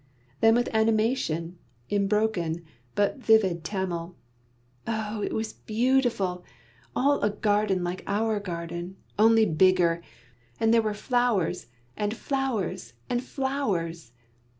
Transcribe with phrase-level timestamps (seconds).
[0.39, 2.65] Then with animation, in broken
[2.95, 4.15] but vivid Tamil:
[4.87, 6.43] "Oh, it was beautiful!
[6.95, 10.01] all a garden like our garden, only bigger,
[10.59, 14.11] and there were flowers and flowers and flowers!"